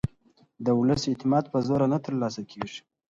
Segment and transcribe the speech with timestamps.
[0.65, 2.79] د ولس اعتماد په زور نه ترلاسه کېږي